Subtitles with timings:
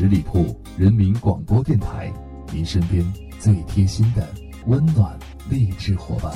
[0.00, 2.10] 十里铺人民广播电台，
[2.50, 3.04] 您身边
[3.38, 4.26] 最贴心的
[4.66, 5.14] 温暖
[5.50, 6.32] 励志伙伴。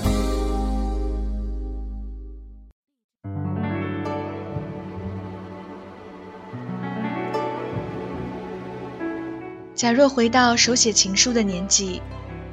[9.75, 12.03] 假若回到手写情书的年纪，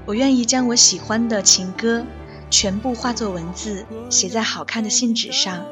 [0.06, 2.06] 我愿意将我喜欢的情歌
[2.50, 5.66] 全部化作文字，写在好看的信纸上，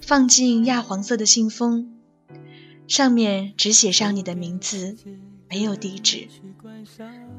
[0.00, 1.95] 放进亚黄色的信封，
[2.88, 4.96] 上面只写上你的名字，
[5.48, 6.28] 没有地址。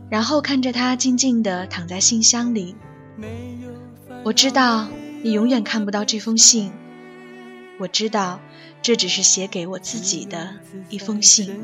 [0.10, 2.76] 然后看着它静静地躺在信箱里，
[4.24, 4.88] 我知道
[5.24, 6.72] 你永远看不到这封信，
[7.80, 8.40] 我知道
[8.82, 10.56] 这只是写给我自己的
[10.90, 11.56] 一封信。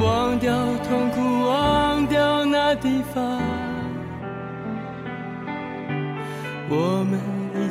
[0.00, 3.40] 忘掉痛苦，忘掉那地方，
[6.68, 7.18] 我们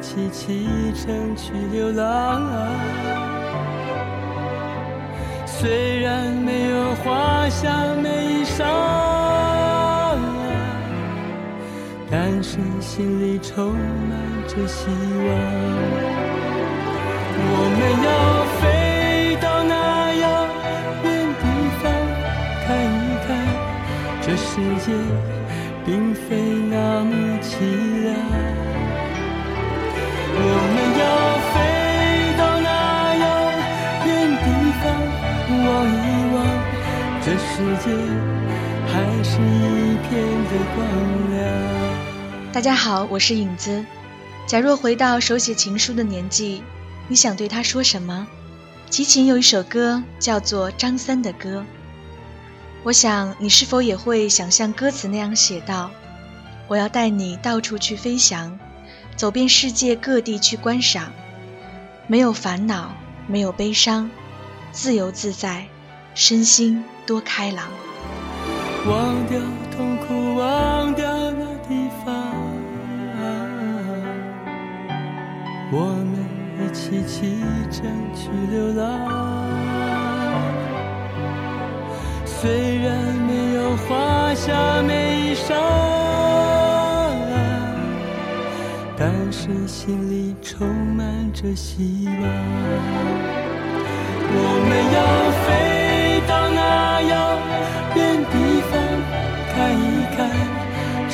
[0.05, 1.99] 起启程去流浪。
[5.47, 8.63] 虽然没有华厦美衣裳，
[12.11, 14.13] 但是心里充满
[14.47, 15.27] 着希望。
[17.47, 18.09] 我们要
[18.59, 18.63] 飞
[19.41, 19.73] 到那
[20.21, 20.23] 遥
[21.03, 21.05] 远
[21.41, 21.43] 地
[21.81, 21.83] 方，
[22.63, 23.27] 看一看
[24.21, 24.47] 这世
[24.85, 24.87] 界
[25.83, 26.23] 并非
[26.69, 27.49] 那么凄
[28.03, 28.13] 凉。
[37.85, 37.97] 世界
[38.91, 42.51] 还是一片的光亮。
[42.51, 43.85] 大家好，我是影子。
[44.47, 46.63] 假若回到手写情书的年纪。
[47.07, 48.25] 你想对他说什么？
[48.89, 51.59] 齐秦有一首歌叫做《张三的歌》，
[52.81, 55.91] 我想你是否也会想像歌词那样写道
[56.67, 58.57] ：“我要带你到处去飞翔，
[59.15, 61.11] 走遍世界各地去观赏，
[62.07, 62.95] 没有烦恼，
[63.27, 64.09] 没有悲伤，
[64.71, 65.67] 自由自在，
[66.15, 67.67] 身心多开朗。”
[68.87, 69.39] 忘掉
[69.75, 72.13] 痛苦，忘掉那地方，
[75.71, 76.25] 我们。
[76.57, 78.81] 一起启程去流浪，
[82.25, 85.53] 虽然没有华厦美衣裳，
[88.97, 90.65] 但是心里充
[90.95, 93.34] 满着希望。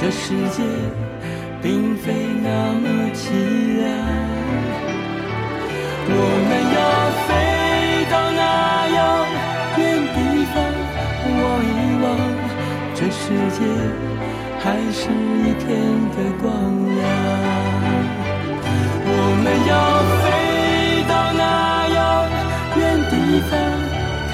[0.01, 0.63] 这世界
[1.62, 3.29] 并非那么凄
[3.78, 3.85] 凉。
[6.09, 6.17] 我
[6.50, 6.81] 们要
[7.28, 7.29] 飞
[8.09, 8.41] 到那
[8.97, 9.00] 遥
[9.78, 9.79] 远
[10.16, 10.17] 地
[10.50, 10.57] 方，
[11.38, 11.69] 望一
[12.01, 12.06] 望
[12.95, 13.22] 这世
[13.53, 13.62] 界
[14.57, 15.69] 还是一片
[16.16, 16.50] 的光
[16.97, 17.00] 亮。
[19.06, 19.07] 我
[19.44, 19.72] 们要
[20.18, 20.25] 飞
[21.07, 21.44] 到那
[21.94, 22.00] 遥
[22.75, 22.81] 远
[23.12, 23.13] 地
[23.51, 23.53] 方，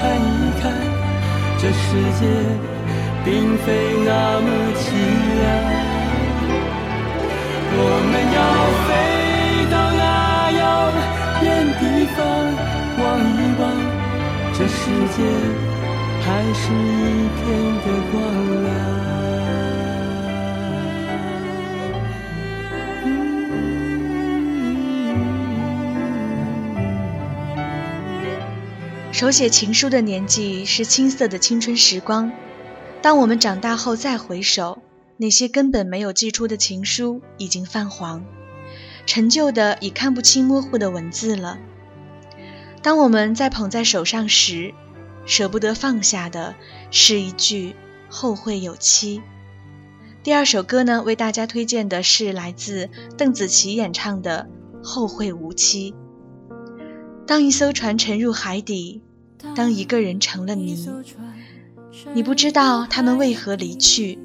[0.16, 0.64] 一看
[1.58, 1.84] 这世
[2.18, 2.24] 界
[3.30, 3.68] 并非
[4.06, 4.80] 那么凄
[5.36, 5.44] 凉。
[7.80, 8.38] 我们要
[8.88, 8.88] 飞
[9.70, 10.02] 到那
[10.56, 10.62] 遥
[11.44, 11.46] 远。
[11.78, 11.82] 地
[12.16, 12.18] 方
[12.98, 13.04] 望
[13.36, 13.62] 一望，
[14.54, 14.80] 这世
[15.14, 15.16] 界
[16.24, 17.38] 还是一片
[17.84, 18.14] 的光
[18.64, 18.66] 亮。
[29.12, 32.32] 手写情书的年纪是青涩的青春时光，
[33.00, 34.82] 当我们长大后再回首，
[35.16, 38.24] 那些根本没有寄出的情书已经泛黄。
[39.06, 41.58] 陈旧的已看不清模糊的文字了。
[42.82, 44.74] 当我们在捧在手上时，
[45.24, 46.56] 舍不得放下的
[46.90, 47.74] 是一句
[48.10, 49.22] “后会有期”。
[50.22, 54.48] 第二首歌呢，为大家推荐的是来自邓紫棋演唱的
[54.84, 55.92] 《后会无期》。
[57.26, 59.02] 当一艘船沉入海底，
[59.54, 60.86] 当一个人成了谜，
[62.14, 64.18] 你不知道他们为何离去，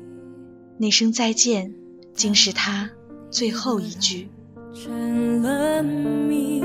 [0.78, 1.74] 那声再见，
[2.14, 2.90] 竟是他
[3.30, 4.30] 最后一句。
[4.74, 6.62] 成了谜，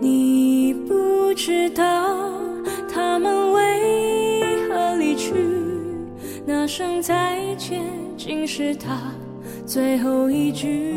[0.00, 2.30] 你不知道
[2.88, 5.34] 他们为何离去，
[6.46, 7.82] 那声再见
[8.16, 9.12] 竟是他
[9.64, 10.94] 最后一句。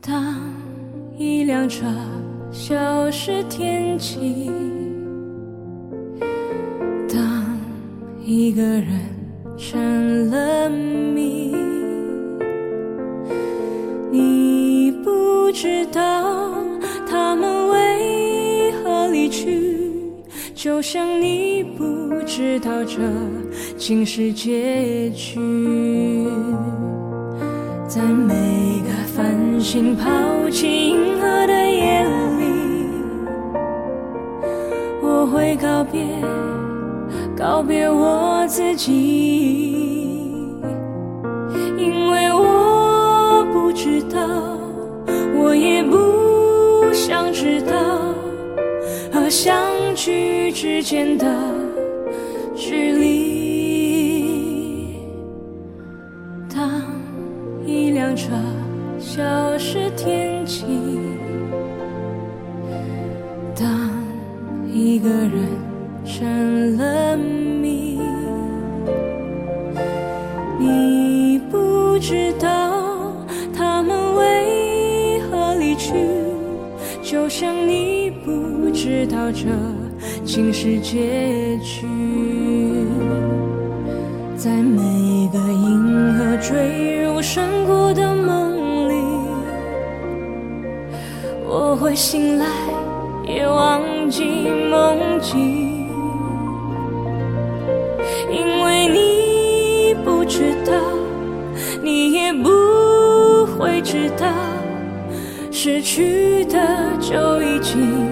[0.00, 0.36] 当
[1.16, 1.86] 一辆车
[2.68, 4.50] 消失天际，
[7.08, 7.58] 当
[8.22, 8.84] 一个人。
[9.56, 11.56] 成了谜，
[14.12, 16.54] 你不知道
[17.08, 19.72] 他们为何离去，
[20.54, 21.84] 就像你不
[22.26, 22.98] 知道这
[23.78, 25.40] 竟是结局，
[27.88, 28.34] 在每
[28.82, 29.58] 个繁。
[29.58, 30.08] 星抛
[30.50, 30.94] 弃
[35.30, 36.04] 会告别，
[37.36, 40.48] 告别我自己，
[41.76, 44.18] 因为我不知道，
[45.36, 47.72] 我也不想知道，
[49.12, 49.56] 和相
[49.94, 51.26] 聚之间的
[52.54, 53.08] 距离。
[56.48, 56.82] 当
[57.66, 58.32] 一辆车。
[59.00, 59.22] 消
[59.56, 60.64] 失天际，
[64.98, 65.30] 一个人
[66.04, 68.00] 成了谜，
[70.58, 73.12] 你不知道
[73.56, 75.94] 他们为何离去，
[77.00, 79.46] 就像你不知道这
[80.24, 81.86] 竟是结局，
[84.36, 88.94] 在每一个银河坠入山谷的梦里。
[91.46, 92.46] 我会醒来，
[93.28, 94.24] 也忘记
[94.70, 95.86] 梦境，
[98.30, 100.72] 因为你不知道，
[101.82, 102.48] 你也不
[103.46, 104.26] 会知道，
[105.50, 106.58] 失去的
[107.00, 108.08] 就已经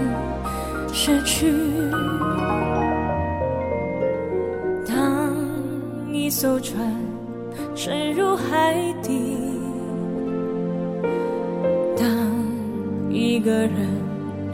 [0.93, 1.51] 失去。
[4.87, 5.35] 当
[6.13, 6.95] 一艘船
[7.75, 9.37] 沉入海底。
[11.99, 12.07] 当
[13.11, 13.89] 一个人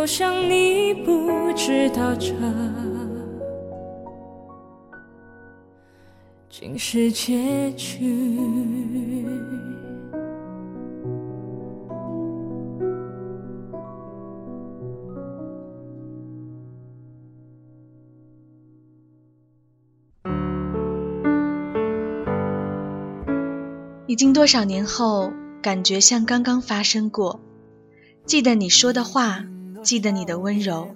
[0.00, 2.32] 就像你不知道这
[6.48, 7.98] 竟是结局。
[24.06, 25.30] 已经多少年后，
[25.60, 27.38] 感觉像刚刚发生过。
[28.24, 29.44] 记得你说的话，
[29.82, 30.94] 记得你的温柔。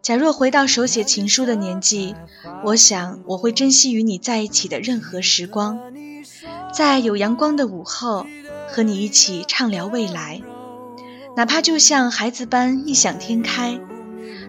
[0.00, 2.14] 假若回到手写情书的年纪，
[2.64, 5.78] 我想我会珍惜与你在一起的任何时光，
[6.72, 8.24] 在有阳光的午后，
[8.68, 10.40] 和你一起畅聊未来，
[11.36, 13.80] 哪怕就像孩子般异想天开，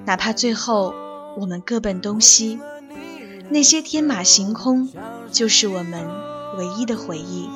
[0.05, 0.93] 哪怕最后
[1.37, 2.59] 我们各奔东西，
[3.49, 4.87] 那些天马行空，
[5.31, 6.07] 就是我们
[6.57, 7.49] 唯一的回忆。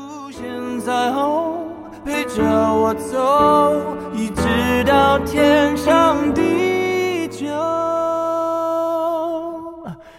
[2.06, 3.82] 陪着我走，
[4.14, 7.46] 一直到天长地久。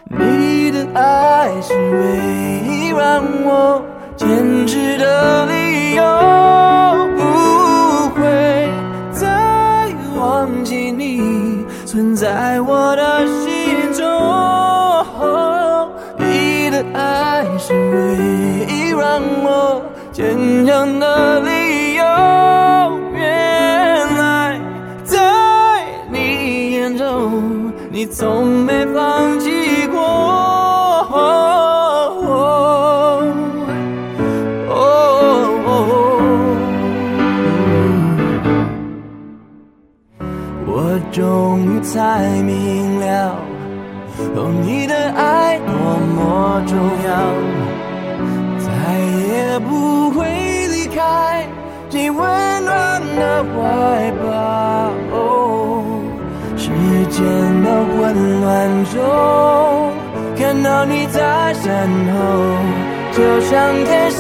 [0.09, 2.17] 你的爱是唯
[2.67, 3.83] 一让我
[4.17, 6.03] 坚持的理由，
[7.19, 8.69] 不会
[9.13, 14.03] 再忘记你存在我的心中。
[16.17, 18.17] 你的爱是唯
[18.73, 19.83] 一让我。
[20.13, 21.34] 坚强的
[26.95, 30.01] 你眼中，你从没放弃过。
[40.67, 43.37] 我终于才明了，
[44.37, 45.73] 哦，你的爱多
[46.15, 47.09] 么重要。
[48.61, 48.69] 再
[49.29, 50.19] 也不会
[50.69, 51.45] 离开
[51.91, 52.19] 你温
[52.65, 53.53] 暖的怀
[54.23, 54.34] 抱。
[57.15, 57.27] 时间
[57.63, 58.99] 的混乱中，
[60.37, 61.71] 看到你在身
[62.13, 62.19] 后，
[63.13, 64.19] 就像天使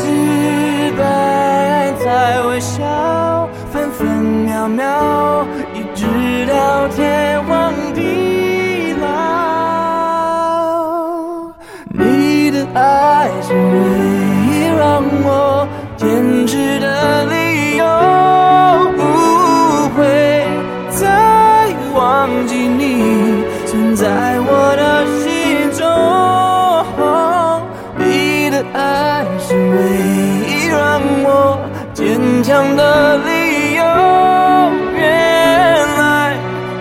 [0.96, 6.06] 般在微笑，分分秒秒，一直
[6.46, 9.08] 到天荒地老。
[11.88, 14.54] 你的爱是唯一。
[14.76, 17.84] 让我坚持的理由，
[18.96, 19.02] 不
[19.96, 20.02] 会
[20.90, 21.02] 再
[21.94, 22.53] 忘记
[32.76, 33.84] 的理由。
[34.96, 36.36] 原来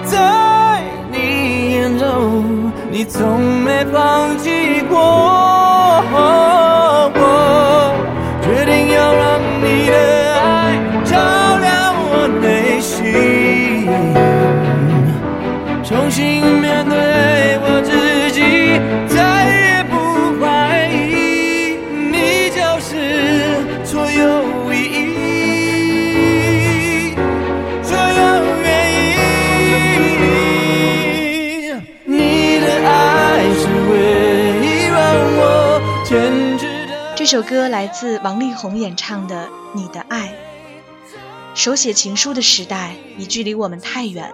[0.06, 2.72] 在你眼中。
[2.92, 3.63] 你从
[37.24, 40.36] 这首歌来自王力宏演唱的《你的爱》。
[41.58, 44.34] 手写情书的时代已距离我们太远，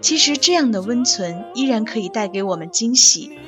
[0.00, 3.38] 其实这样的温存依然可以带给我们惊喜。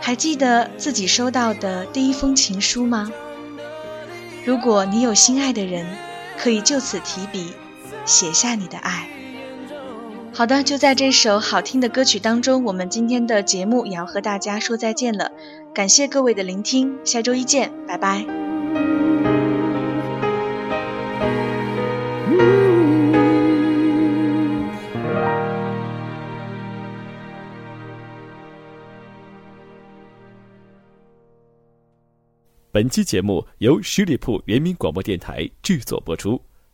[0.00, 3.12] 还记得自己收到的第一封情书吗？
[4.46, 5.86] 如果你有心爱的人，
[6.38, 7.52] 可以就此提笔，
[8.06, 9.06] 写下你的爱。
[10.34, 15.30] 好的，就在这首好听的歌曲当中，我们今天的节目也要和大家说再见了。
[15.74, 18.24] 感谢各位的聆听，下周一见，拜拜。
[32.72, 36.40] 本期节目由十里铺人民广播电台制作播出。